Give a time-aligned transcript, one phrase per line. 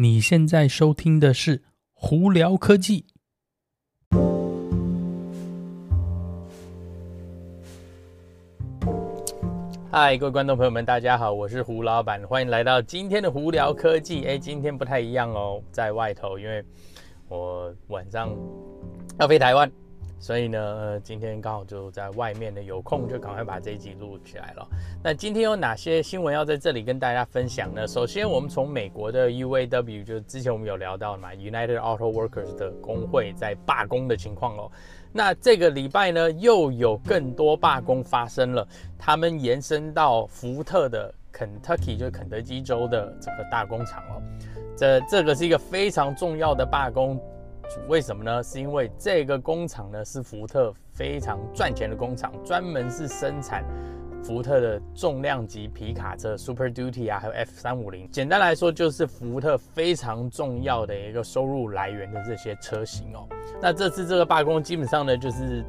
[0.00, 3.04] 你现在收听的是胡聊科技。
[9.90, 14.24] 嗨，各位观众朋友们，大家好，我是胡老板，欢迎来到今天的胡聊科技。
[14.24, 16.64] 哎，今天不太一样哦，在外头，因为
[17.28, 18.30] 我晚上
[19.18, 19.68] 要飞台湾。
[20.20, 24.68] 所以呢，今天刚好就在外面呢，有空就赶快把这一集录起来了。
[25.02, 27.86] 那今天有哪些新闻要在这里跟大家分享呢？
[27.86, 34.70] 首先，我们从美国的 UAW，就是之前我们有聊到嘛，United Auto Workers 的工会在罢工的情况哦。
[35.12, 38.66] 那这个礼拜呢，又有更多罢工发生了，
[38.98, 44.20] 他们延伸到福特的 Kentucky，就是肯德基州的这个大工厂哦。
[44.76, 47.18] 这这个是一个非常重要的罢工。
[47.88, 48.42] 为什么呢？
[48.42, 53.64] 是因为这个工厂呢是福特非常赚钱的工厂，专门是生产
[54.22, 58.10] 福特的重量级皮卡车 Super Duty 啊，还有 F 三五零。
[58.10, 63.28] 简单来说，就是福特非常重要的一个收入来源的这些车型哦。
[63.60, 65.64] 那这次这个罢工基本上呢，就是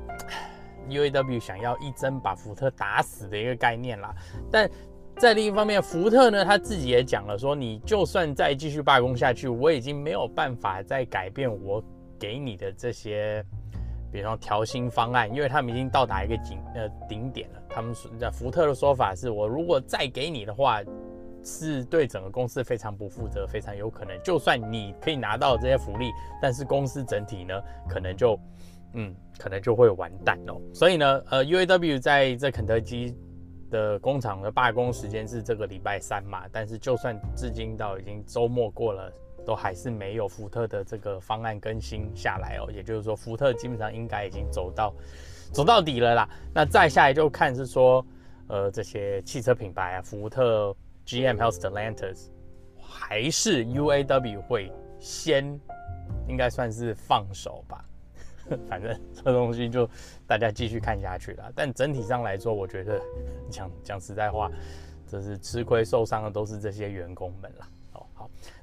[0.89, 4.13] UAW 想要一针把福特打死的一个概念啦。
[4.51, 4.69] 但
[5.17, 11.83] 在另一方面，福特呢，他自己也讲了，说你就算再继续罢工下去，我已经没有办法再改变我
[12.19, 13.43] 给你的这些，
[14.11, 17.61] 比方调薪方案，因为他们已经到达一个顶呃顶点了。
[17.69, 20.81] 他们说，福特的说法是我如果再给你的话，
[21.43, 26.11] 是对整个公司非常不负责，非常有可能，就算你可以拿到这些福利，
[26.41, 28.37] 但是公司整体呢，可能就
[28.93, 30.59] 嗯，可能就会完蛋哦。
[30.73, 33.15] 所以呢，呃，UAW 在这肯德基。
[33.71, 39.13] 的工厂的罢工时间是这个礼拜三嘛，但是就算至今到已经周末过了，
[39.49, 42.69] 都还是没有福特的这个方案更新下来哦。
[42.71, 44.93] 也就是说，福特基本上应该已经走到
[45.51, 46.29] 走到底了啦。
[46.53, 48.05] 那再下来就看是说，
[48.45, 50.75] 呃，这些汽车品牌啊，福特、
[51.07, 52.27] GM、还有 Stellantis，
[52.79, 55.59] 还是 UAW 会先
[56.27, 57.83] 应该算是放手吧。
[58.69, 59.89] 反正这东西就
[60.27, 61.51] 大家继续看下去了。
[61.55, 63.01] 但整体上来说，我觉得
[63.49, 64.51] 讲讲实在话，
[65.07, 67.65] 这是吃亏受伤的都是这些员工们了。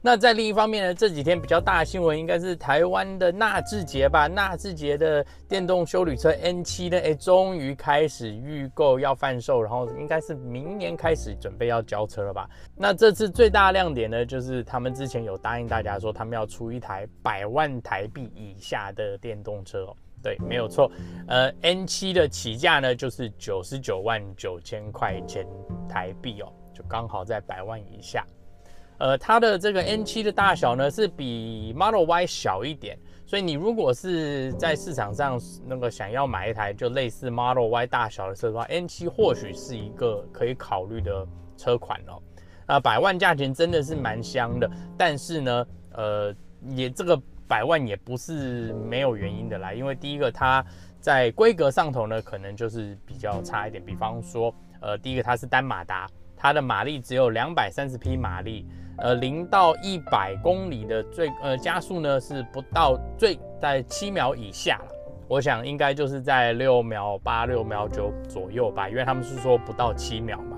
[0.01, 4.27] 那在另一方面呢，这几天比较大的新闻应该是台湾的纳智捷吧？
[4.27, 12.49] 纳智捷的电动休旅车 N7 呢，哎，终于开始预购要贩售，然后应该是明年开始准备要交车了吧？
[12.77, 19.97] 那这次最大亮点呢，就是他们之前有答应大家说，他们要出一台百万台币以下的电动车哦。
[20.23, 20.91] 对，没有错。
[21.29, 25.47] 呃，N7 的起价呢，就是九十九万九千块钱
[25.89, 28.27] 台币哦，就刚好在百万以下。
[28.99, 41.27] 呃，它的这个 N7 的大小呢，是比 Model Y 小一点，所以你如果是在市场上那个想要买一台就类似 Model Y 大小的车的话，N7 或许是一个可以考虑的
[41.57, 42.23] 车款哦。
[42.67, 44.69] 啊，百万价钱真的是蛮香的，
[44.99, 46.35] 但是呢，呃，
[46.71, 50.65] 也这个百万也不是没有原因的啦，因为第一个它
[51.01, 56.09] 在规格上头呢，可能就是比较差一点，比方说，呃，第一个它是单马达，
[56.47, 58.65] 它的马力只有两百三十匹马力。
[58.99, 64.95] 呃，零到一百公里的最呃加速呢是不到最在七秒以下了，
[65.29, 70.57] 我想应该就是在六秒八、六秒九左右吧，因为他们是说不到七秒嘛。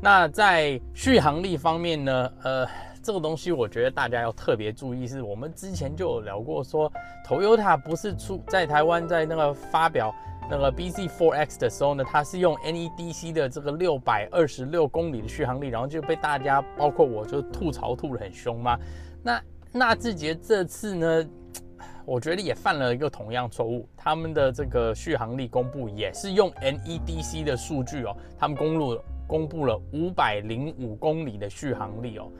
[0.00, 2.66] 那在续航力方面呢，呃，
[3.02, 6.90] 这个东西我觉得大家要特别注意，是我们之前就有聊过说
[7.24, 10.12] ，Toyota 不是出在台湾在那个发表。
[10.48, 18.78] 那个 BZ4X 的时候呢，它是用 NEDC 的这个六百二十六公里的续航力，然后就被大家包括我就吐槽吐得很凶嘛。
[19.22, 19.42] 那
[19.72, 21.26] 纳智捷这次呢，
[22.06, 32.30] 我觉得也犯了一个同样错误，他们的这个续航力公布也是用 NEDC 的数据哦，他们公路公布了五百零五公里的续航力哦。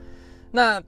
[0.49, 0.81] 那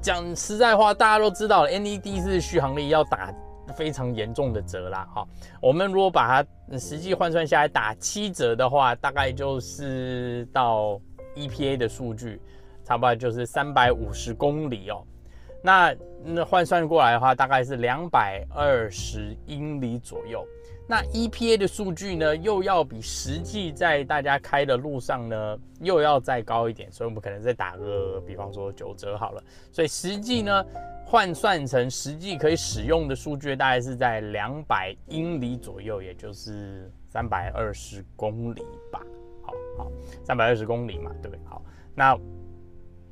[0.00, 3.34] 讲实在话，大家都知道，NEDC 的续航力要打。
[3.72, 5.26] 非常严重的折啦，哈，
[5.60, 11.00] 我们如果把它实际换算下来打七折的话，大概就是到
[11.34, 12.40] EPA 的数据，
[12.84, 15.02] 差不多就是三百五十公里哦。
[15.64, 20.46] 那那换算过来的话，大概是两百二十英里左右。
[20.86, 29.42] 那 EPA 的数据呢，又要比实际在大家开的路上呢，又要再高一点，所以我们可能再打个比方说九折好了。
[29.70, 30.64] 所以实际呢，
[31.06, 39.00] 换算成实际可以使用的数据，大概是在两百英里左右，也就是三百二十公里吧。
[39.42, 39.92] 好好，
[40.24, 41.40] 三百二十公里嘛，对不对？
[41.46, 41.62] 好，
[41.94, 42.18] 那。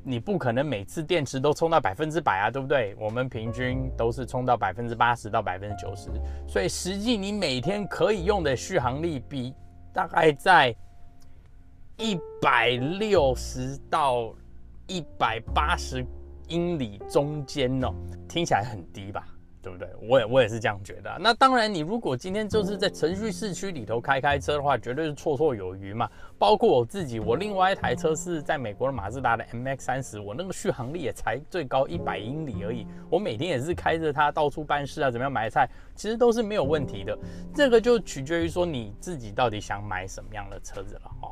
[0.03, 2.95] 你不可能每次电池都充到百分之百啊，对不对？
[2.99, 6.11] 我们平均都是充到百分之八十到百分之九十，
[6.49, 9.55] 所以实际你每天可以用的续航力比
[9.93, 10.75] 大概在
[11.99, 14.35] 一百六十到
[14.87, 16.05] 一百八十
[16.49, 17.93] 英里中间哦，
[18.27, 19.27] 听起来很低吧？
[19.63, 19.89] 对不对？
[20.09, 21.17] 我也我也是这样觉得。
[21.21, 26.09] 那当然，你如果今天就是在程序市区里头开开车的话，绝对是绰绰有余嘛。
[26.39, 32.87] 包括我自己，我另外一台车是在美国的马自达的 MX 三十，我那个续航力也才最高一百英里而已。
[33.11, 37.19] 我每天也是开着它到处办事啊，怎么样买菜，其实都是没有问题的。
[37.55, 41.31] 这个就取决于说你自己到底想买什么样的车子了哈。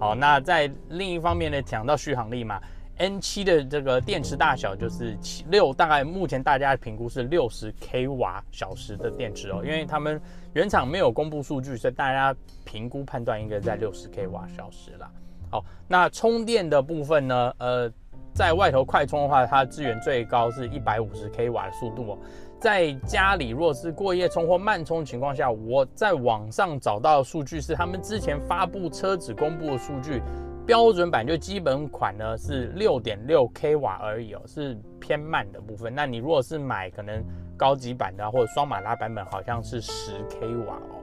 [0.00, 2.60] 好，那在另一方面呢，讲到续航力嘛。
[2.98, 10.20] N7 的这个电池大小就是七六，大概目前大家评估是六十 k 瓦小时的电池哦，因为他们
[10.52, 12.34] 原厂没有公布数据，所以大家
[12.64, 15.08] 评估判断应该在六十 k 瓦小时啦。
[15.50, 17.54] 好，那充电的部分呢？
[17.58, 17.90] 呃，
[18.34, 22.18] 在外头快充的话，它支援最高是一百五十 k 瓦的速度哦。
[22.60, 30.20] 在家里若是过夜充或慢充情况下，我在网上找到的数据是他们之前发布车子公布的数据。
[30.68, 35.90] 标准版就基本款呢是六点六 k 瓦而已哦，是偏慢的部分。
[35.94, 37.24] 那你如果是买可能
[37.56, 41.00] 高级版的或者双马达版本，好像是十 k 瓦哦。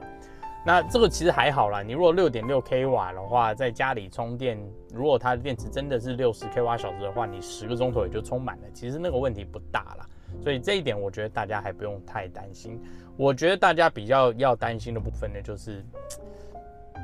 [0.64, 4.56] 那这个其实还好啦，你如果六点六 k 瓦的话，在家里充电，
[4.94, 10.06] 如果它的电池真的是六十 k 瓦小时的话，你十个钟头也就充满了，其实那个问题不大啦。
[10.40, 12.80] 所以这一点我觉得大家还不用太担心。
[13.16, 15.84] 我觉得大家比较要担心的部分呢，就是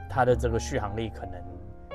[0.09, 1.43] 它的这个续航力可能。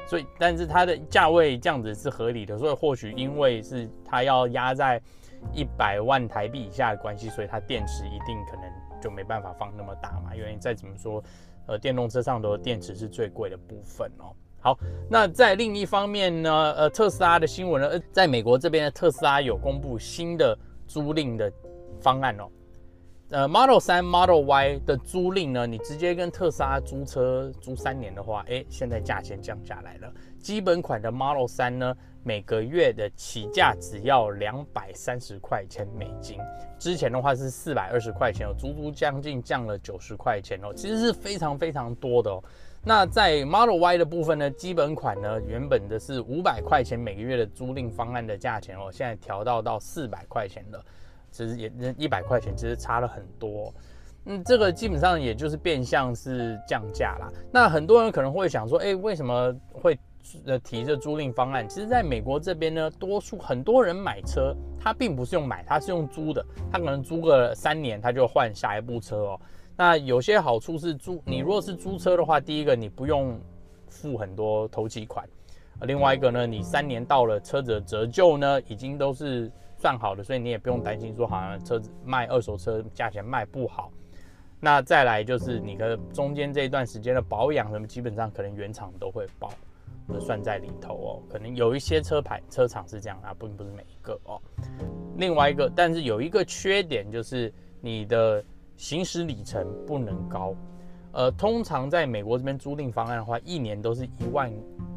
[0.07, 5.01] 所以，但是它的价位这样子是合理的，所以或许因为是它要压在
[5.53, 8.63] 一百万台币以下的关系，所以它电池一定可能
[9.01, 10.33] 就没办法放那么大嘛。
[10.35, 11.23] 因为再怎么说，
[11.67, 14.33] 呃，电动车上头的电池是最贵的部分哦。
[14.59, 14.77] 好，
[15.09, 20.57] 那在另一方面呢，呃，特斯拉的新闻呢，在美国这边的特斯拉有公布新的
[20.87, 21.51] 租赁的
[21.99, 22.49] 方案哦。
[23.29, 30.09] 呃，Model 3、Model Y 的租赁呢，你直接跟特斯拉租车租三年的话，哎，现在价钱降下来了。
[30.39, 31.93] 基本款的 Model 3呢，
[32.23, 36.39] 每个月的起价只要两百三十块钱美金，
[36.79, 42.41] 之前的话是四百二十块钱，有足足将近降了九十块钱哦，其实是非常非常多的哦。
[42.81, 50.81] 那在 Model Y 的部分呢，基本款呢，原本的是五百块钱每个月的租赁方案的价钱哦，现在调到到四百块钱了。
[51.31, 53.73] 其实也那一百块钱，其实差了很多。
[54.29, 57.31] 嗯，这个基本上也就是变相是降价啦。
[57.49, 59.97] 那很多人可能会想说，哎，为什么会
[60.45, 61.65] 呃提这租赁方案？
[61.69, 66.45] 其实，在美国这边呢，多数很多人买车，他并不是用买，他是用租的。
[66.69, 69.39] 他可能租个三年，他就换下一部车哦。
[69.77, 73.39] 那有些好处是租，你如果是租车的话，第一个你不用
[73.87, 75.25] 付很多头期款，
[75.83, 79.49] 另外一个呢，你三年到了车子的折旧呢，已经都是。
[79.77, 83.91] 算好的，所以你也不用担心说好像车子卖二手车价钱卖不好。
[84.59, 89.51] 那再来就是你的中间这一段时间的保养什么，基本上可能原厂都会包，
[90.19, 91.21] 算在里头哦。
[91.29, 94.41] 可能有一些车牌车厂是这样啊，并不是每一个哦。
[95.15, 98.43] 另外一个，但是有一个缺点就是你的
[98.77, 100.55] 行驶里程不能高。
[101.11, 104.51] 呃，通常在美国这边租赁方案的话，一年都是一万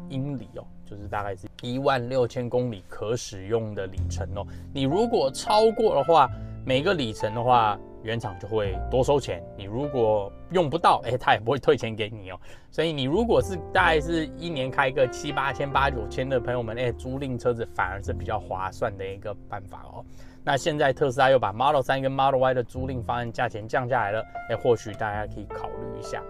[0.09, 0.65] 英里哦。
[0.91, 4.45] 就是大概是一万六千公里可使用的里程哦。
[4.73, 6.29] 你如果超过的话，
[6.65, 9.41] 每个里程的话，原厂就会多收钱。
[9.57, 12.37] 你如果用不到，哎，他也不会退钱给你哦。
[12.69, 20.03] 所以你如果是大概是一年开个七八千、八九千的朋友们，哎，租赁车子反而是比较划算的一个办法哦。
[20.43, 26.21] 那现在特斯拉又把 Model 3跟 Model Y 的租赁方案价钱降下来了，哎，或许大家可以考虑一下。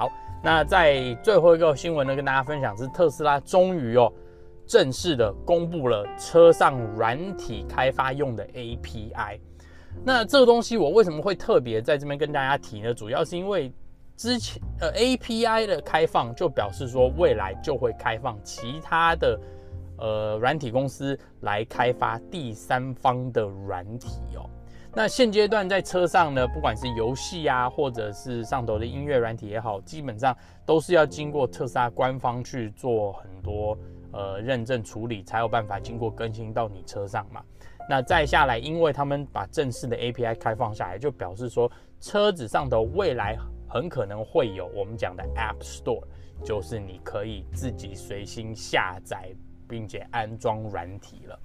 [0.00, 0.10] 好。
[0.42, 4.10] 那在最后一个新闻呢，跟大家分享是特斯拉终于哦
[4.66, 9.38] 正式的公布了车上软体开发用的 API。
[10.02, 12.94] 那这个东西我为什么会特别在这边跟大家提呢？
[12.94, 13.70] 主要是因为
[14.16, 19.38] 之前呃 API 的开放就表示说未来就会开放其他的
[19.98, 24.48] 呃软体公司来开发第三方的软体哦。
[24.92, 33.78] 那现阶段在车上呢，不管是游戏啊，或者是上头的音乐软体也好，基本上都是要经过特斯拉官方去做很多
[34.12, 37.40] 呃认证处理，才有办法经过更新到你车上嘛。
[37.88, 41.70] 那再下来，因为他们把正式的 API 开放下来，就表示说
[42.00, 43.36] 车子上头未来
[43.68, 46.02] 很可能会有我们讲的 App Store，
[46.44, 49.30] 就是你可以自己随心下载
[49.68, 51.38] 并且安装软体了。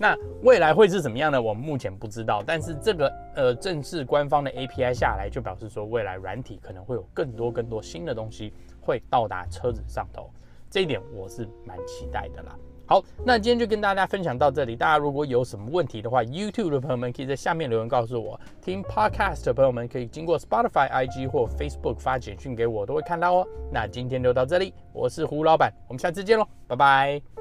[0.00, 1.40] 那未来会是怎么样呢？
[1.40, 10.30] 我们目前不知道，但是这个呃正式官方的 API 下来，就表示说未来软体可能会有更多更多新的东西会到达车子上头，
[10.70, 12.56] 这一点我是蛮期待的啦。
[12.86, 23.46] 好，那今天就跟大家分享到这里，大家如果有什么问题的话，YouTube 的朋友们可以在下面留言告诉我，听 Podcast 的朋友们可以经过 Spotify、IG 或 Facebook 发简讯给我，都会看到哦。
[23.70, 27.39] 那今天就到这里，我是胡老板，我们下次见喽，拜拜。